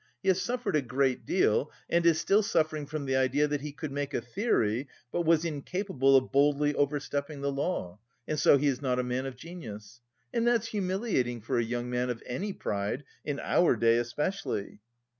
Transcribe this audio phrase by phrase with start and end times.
[0.23, 3.71] He has suffered a great deal and is still suffering from the idea that he
[3.71, 8.65] could make a theory, but was incapable of boldly overstepping the law, and so he
[8.65, 10.01] is not a man of genius.
[10.33, 14.79] And that's humiliating for a young man of any pride, in our day especially...."